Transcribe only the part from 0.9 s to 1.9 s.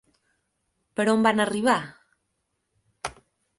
Per on van arribar?